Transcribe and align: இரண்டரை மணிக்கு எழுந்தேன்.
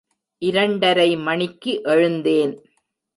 இரண்டரை 0.37 1.15
மணிக்கு 1.17 1.81
எழுந்தேன். 1.83 2.53